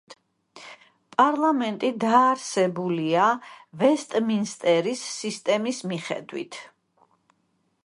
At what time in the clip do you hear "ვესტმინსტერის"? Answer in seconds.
3.83-5.05